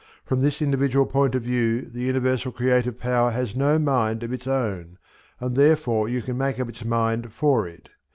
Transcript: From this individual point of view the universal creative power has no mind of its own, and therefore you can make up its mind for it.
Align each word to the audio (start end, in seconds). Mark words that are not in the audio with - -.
From 0.25 0.39
this 0.39 0.63
individual 0.63 1.05
point 1.05 1.35
of 1.35 1.43
view 1.43 1.83
the 1.83 1.99
universal 2.01 2.51
creative 2.51 2.97
power 2.97 3.29
has 3.29 3.55
no 3.55 3.77
mind 3.77 4.23
of 4.23 4.33
its 4.33 4.47
own, 4.47 4.97
and 5.39 5.55
therefore 5.55 6.09
you 6.09 6.23
can 6.23 6.35
make 6.39 6.59
up 6.59 6.69
its 6.69 6.83
mind 6.83 7.31
for 7.31 7.67
it. 7.67 7.89